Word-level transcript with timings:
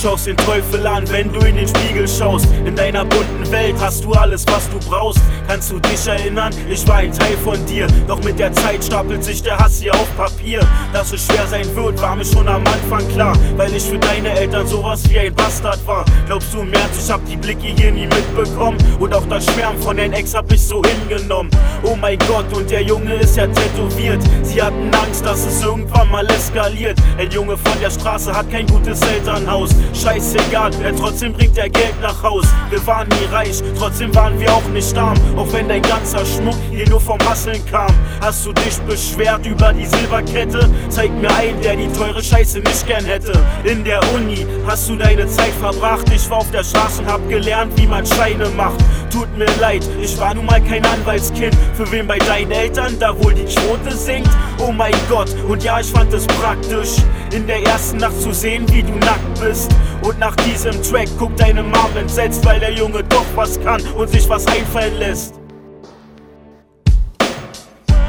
schaust 0.00 0.26
den 0.26 0.36
Teufel 0.36 0.86
an, 0.86 1.08
wenn 1.10 1.32
du 1.32 1.40
in 1.40 1.56
den 1.56 1.66
Spiegel 1.66 2.06
schaust. 2.06 2.46
In 2.64 2.76
deiner 2.76 3.04
bunten 3.04 3.50
Welt 3.50 3.74
hast 3.80 4.04
du 4.04 4.12
alles, 4.12 4.44
was 4.46 4.68
du 4.70 4.78
brauchst. 4.88 5.20
Kannst 5.46 5.70
du 5.70 5.80
dich 5.80 6.06
erinnern? 6.06 6.52
Ich 6.68 6.86
war 6.86 6.96
ein 6.96 7.12
Teil 7.12 7.36
von 7.42 7.64
dir. 7.66 7.86
Doch 8.06 8.22
mit 8.22 8.38
der 8.38 8.52
Zeit 8.52 8.84
stapelt 8.84 9.24
sich 9.24 9.42
der 9.42 9.58
Hass 9.58 9.80
hier 9.80 9.94
auf 9.94 10.16
Papier. 10.16 10.60
Dass 10.92 11.12
es 11.12 11.26
schwer 11.26 11.46
sein 11.46 11.66
wird, 11.74 12.00
war 12.00 12.14
mir 12.14 12.24
schon 12.24 12.46
am 12.46 12.62
Anfang 12.66 13.06
klar. 13.12 13.36
Weil 13.56 13.74
ich 13.74 13.82
für 13.84 13.98
deine 13.98 14.30
Eltern 14.30 14.66
sowas 14.66 15.02
wie 15.10 15.18
ein 15.18 15.34
Bastard 15.34 15.84
war. 15.86 16.04
Glaubst 16.26 16.52
du 16.54 16.60
im 16.60 16.72
ich 16.72 17.10
hab 17.10 17.24
die 17.26 17.36
Blicke 17.36 17.68
hier 17.68 17.90
nie 17.90 18.06
mitbekommen? 18.06 18.78
Und 19.00 19.14
auch 19.14 19.26
das 19.28 19.46
Schwärmen 19.46 19.80
von 19.82 19.96
den 19.96 20.12
Ex 20.12 20.34
hab 20.34 20.52
ich 20.52 20.60
so 20.60 20.82
hingenommen. 20.82 21.50
Oh 21.82 21.96
mein 21.96 22.18
Gott, 22.20 22.46
und 22.54 22.70
der 22.70 22.82
Junge 22.82 23.14
ist 23.14 23.36
ja 23.36 23.46
tätowiert. 23.46 24.22
Sie 24.42 24.62
hatten 24.62 24.90
Angst, 24.94 25.24
dass 25.24 25.46
es 25.46 25.62
irgendwann 25.62 26.10
mal 26.10 26.26
eskaliert. 26.26 26.98
Ein 27.18 27.30
Junge 27.30 27.56
von 27.56 27.80
der 27.80 27.90
Straße 27.90 28.32
hat 28.32 28.50
kein 28.50 28.66
gutes 28.66 29.00
Elternhaus. 29.02 29.70
Scheißegal, 29.94 30.72
er 30.82 30.94
trotzdem 30.96 31.32
bringt 31.32 31.56
er 31.58 31.68
Geld 31.68 32.00
nach 32.00 32.22
Haus. 32.22 32.46
Wir 32.70 32.84
waren 32.86 33.08
nie 33.08 33.26
reich, 33.32 33.62
trotzdem 33.78 34.14
waren 34.14 34.38
wir 34.38 34.52
auch 34.52 34.68
nicht 34.68 34.96
arm. 34.96 35.16
Auch 35.36 35.52
wenn 35.52 35.68
dein 35.68 35.82
ganzer 35.82 36.24
Schmuck 36.24 36.56
hier 36.70 36.88
nur 36.88 37.00
vom 37.00 37.18
Hasseln 37.28 37.64
kam. 37.66 37.92
Hast 38.20 38.46
du 38.46 38.52
dich 38.52 38.78
beschwert 38.80 39.46
über 39.46 39.72
die 39.72 39.86
Silberkette? 39.86 40.70
Zeig 40.88 41.10
mir 41.20 41.34
einen, 41.36 41.60
der 41.62 41.76
die 41.76 41.88
teure 41.92 42.22
Scheiße 42.22 42.60
nicht 42.60 42.86
gern 42.86 43.04
hätte. 43.04 43.32
In 43.64 43.84
der 43.84 44.00
Uni 44.14 44.46
hast 44.66 44.88
du 44.88 44.96
deine 44.96 45.26
Zeit 45.26 45.52
verbracht. 45.60 46.06
Ich 46.14 46.28
war 46.30 46.38
auf 46.38 46.50
der 46.50 46.64
Straße 46.64 47.02
und 47.02 47.08
hab 47.10 47.28
gelernt, 47.28 47.72
wie 47.76 47.86
man 47.86 48.04
Scheine 48.06 48.48
macht. 48.50 48.78
Tut 49.10 49.36
mir 49.38 49.46
leid, 49.60 49.82
ich 50.00 50.18
war 50.18 50.34
nun 50.34 50.46
mal 50.46 50.60
kein 50.60 50.84
Anwaltskind. 50.84 51.56
Für 51.74 51.90
wen 51.90 52.06
bei 52.06 52.18
deinen 52.18 52.50
Eltern 52.50 52.98
da 52.98 53.16
wohl 53.22 53.34
die 53.34 53.44
Quote 53.44 53.96
sinkt? 53.96 54.30
Oh 54.58 54.72
mein 54.72 54.94
Gott, 55.08 55.34
und 55.48 55.62
ja, 55.62 55.80
ich 55.80 55.86
fand 55.86 56.12
es 56.12 56.26
praktisch, 56.26 56.96
in 57.32 57.46
der 57.46 57.62
ersten 57.62 57.98
Nacht 57.98 58.20
zu 58.20 58.32
sehen, 58.32 58.66
wie 58.72 58.82
du 58.82 58.92
nackt 58.98 59.40
bist. 59.40 59.70
Und 60.02 60.18
nach 60.18 60.36
diesem 60.36 60.82
Track 60.82 61.08
guckt 61.18 61.40
deine 61.40 61.62
Mom 61.62 61.96
entsetzt, 61.96 62.44
weil 62.44 62.60
der 62.60 62.72
Junge 62.72 63.02
doch 63.04 63.26
was 63.34 63.60
kann 63.60 63.80
und 63.96 64.08
sich 64.08 64.28
was 64.28 64.46
einfallen 64.46 64.98
lässt. 64.98 65.34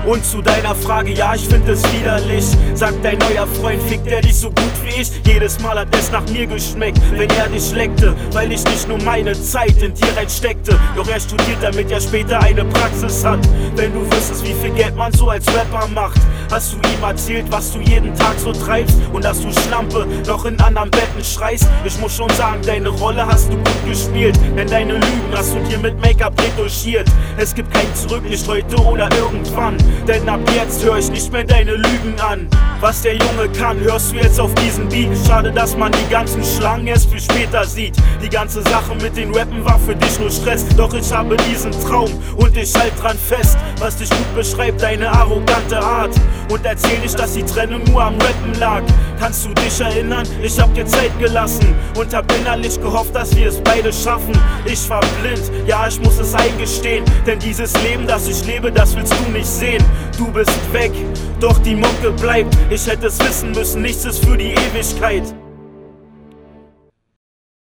Und 0.09 0.25
zu 0.25 0.41
deiner 0.41 0.73
Frage, 0.73 1.11
ja, 1.13 1.35
ich 1.35 1.47
find 1.47 1.69
es 1.69 1.83
widerlich. 1.93 2.43
Sagt 2.73 3.05
dein 3.05 3.19
neuer 3.19 3.45
Freund, 3.45 3.79
fickt 3.83 4.07
er 4.07 4.21
dich 4.21 4.37
so 4.37 4.47
gut 4.47 4.71
wie 4.83 5.01
ich? 5.01 5.11
Jedes 5.23 5.59
Mal 5.59 5.77
hat 5.77 5.95
es 5.95 6.11
nach 6.11 6.27
mir 6.31 6.47
geschmeckt, 6.47 6.99
wenn 7.11 7.29
er 7.29 7.47
dich 7.47 7.71
leckte, 7.73 8.15
weil 8.31 8.51
ich 8.51 8.63
nicht 8.63 8.87
nur 8.87 8.97
meine 9.03 9.39
Zeit 9.39 9.79
in 9.83 9.93
dir 9.93 10.17
reinsteckte. 10.17 10.79
Doch 10.95 11.07
er 11.07 11.19
studiert, 11.19 11.59
damit 11.61 11.91
er 11.91 12.01
später 12.01 12.41
eine 12.41 12.65
Praxis 12.65 13.23
hat. 13.23 13.37
Wenn 13.75 13.93
du 13.93 14.01
wüsstest, 14.11 14.43
wie 14.45 14.55
viel 14.55 14.71
Geld 14.71 14.95
man 14.95 15.13
so 15.13 15.29
als 15.29 15.45
Rapper 15.53 15.87
macht, 15.93 16.19
hast 16.49 16.73
du 16.73 16.77
ihm 16.77 17.03
erzählt, 17.03 17.45
was 17.51 17.71
du 17.71 17.79
jeden 17.79 18.15
Tag 18.15 18.39
so 18.39 18.51
treibst 18.51 18.97
und 19.13 19.23
dass 19.23 19.39
du 19.41 19.51
Schlampe 19.51 20.07
noch 20.25 20.43
in 20.45 20.59
anderen 20.59 20.89
Betten 20.89 21.23
schreist. 21.23 21.67
Ich 21.83 21.99
muss 21.99 22.15
schon 22.15 22.29
sagen, 22.31 22.61
deine 22.65 22.89
Rolle 22.89 23.27
hast 23.27 23.51
du 23.51 23.57
gut 23.57 23.85
gespielt, 23.87 24.35
denn 24.57 24.67
deine 24.67 24.93
Lügen 24.93 25.33
hast 25.35 25.53
du 25.53 25.59
dir 25.69 25.77
mit 25.77 26.01
Make-up 26.01 26.33
retuschiert. 26.41 27.07
Es 27.37 27.53
gibt 27.53 27.71
kein 27.71 27.93
Zurück, 27.93 28.23
nicht 28.27 28.47
heute 28.47 28.75
oder 28.77 29.07
irgendwann. 29.21 29.77
Denn 30.07 30.27
ab 30.27 30.39
jetzt 30.55 30.83
hör 30.83 30.97
ich 30.97 31.09
nicht 31.09 31.31
mehr 31.31 31.43
deine 31.43 31.73
Lügen 31.73 32.19
an. 32.19 32.47
Was 32.79 33.01
der 33.01 33.15
Junge 33.15 33.49
kann, 33.57 33.79
hörst 33.79 34.11
du 34.11 34.17
jetzt 34.17 34.39
auf 34.39 34.53
diesen 34.55 34.87
Beat. 34.89 35.09
Schade, 35.27 35.51
dass 35.51 35.75
man 35.75 35.91
die 35.91 36.09
ganzen 36.09 36.43
Schlangen 36.43 36.87
erst 36.87 37.11
für 37.11 37.19
später 37.19 37.65
sieht. 37.65 37.95
Die 38.23 38.29
ganze 38.29 38.61
Sache 38.63 38.95
mit 39.01 39.17
den 39.17 39.33
Rappen 39.35 39.63
war 39.65 39.77
für 39.79 39.95
dich 39.95 40.19
nur 40.19 40.31
Stress. 40.31 40.65
Doch 40.77 40.93
ich 40.93 41.11
habe 41.11 41.35
diesen 41.49 41.71
Traum 41.71 42.09
und 42.37 42.55
ich 42.55 42.73
halt 42.75 42.93
dran 43.01 43.17
fest. 43.17 43.57
Was 43.79 43.97
dich 43.97 44.09
gut 44.09 44.35
beschreibt, 44.35 44.81
deine 44.81 45.09
arrogante 45.11 45.79
Art. 45.79 46.15
Und 46.49 46.65
erzähl 46.65 46.99
nicht, 46.99 47.17
dass 47.19 47.33
die 47.33 47.43
Trennung 47.43 47.83
nur 47.85 48.03
am 48.03 48.15
Rappen 48.15 48.59
lag. 48.59 48.81
Kannst 49.19 49.45
du 49.45 49.53
dich 49.53 49.81
erinnern? 49.81 50.25
Ich 50.41 50.57
hab 50.59 50.73
dir 50.73 50.85
Zeit 50.85 51.11
gelassen 51.19 51.75
und 51.97 52.13
hab 52.15 52.31
innerlich 52.37 52.79
gehofft, 52.79 53.13
dass 53.13 53.35
wir 53.35 53.49
es 53.49 53.59
beide 53.59 53.91
schaffen. 53.91 54.33
Ich 54.65 54.89
war 54.89 55.01
blind, 55.21 55.51
ja, 55.67 55.87
ich 55.89 55.99
muss 55.99 56.17
es 56.19 56.33
eingestehen. 56.33 57.03
Denn 57.27 57.37
dieses 57.37 57.73
Leben, 57.83 58.07
das 58.07 58.29
ich 58.29 58.45
lebe, 58.45 58.71
das 58.71 58.95
willst 58.95 59.13
du 59.13 59.31
nicht 59.31 59.45
sehen. 59.45 59.83
Du 60.17 60.31
bist 60.31 60.51
weg, 60.71 60.93
doch 61.41 61.59
die 61.59 61.75
Mucke 61.75 62.11
bleibt. 62.11 62.55
Ich 62.69 62.87
hätte 62.87 63.07
es 63.07 63.19
wissen 63.19 63.51
müssen, 63.51 63.81
nichts 63.81 64.05
ist 64.05 64.23
für 64.25 64.37
die 64.37 64.53
Ewigkeit. 64.53 65.23